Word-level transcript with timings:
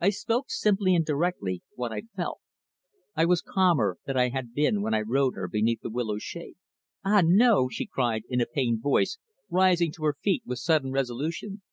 I 0.00 0.10
spoke 0.10 0.46
simply 0.48 0.96
and 0.96 1.04
directly 1.06 1.62
what 1.76 1.92
I 1.92 2.02
felt; 2.16 2.40
I 3.14 3.24
was 3.26 3.42
calmer 3.42 3.96
than 4.04 4.16
I 4.16 4.30
had 4.30 4.52
been 4.52 4.82
when 4.82 4.92
I 4.92 5.02
rowed 5.02 5.36
her 5.36 5.46
beneath 5.46 5.82
the 5.82 5.88
willows' 5.88 6.24
shade. 6.24 6.56
"Ah, 7.04 7.22
no!" 7.24 7.68
she 7.68 7.86
cried 7.86 8.24
in 8.28 8.40
a 8.40 8.46
pained 8.46 8.82
voice, 8.82 9.18
rising 9.48 9.92
to 9.92 10.04
her 10.06 10.16
feet 10.20 10.42
with 10.46 10.58
sudden 10.58 10.90
resolution. 10.90 11.62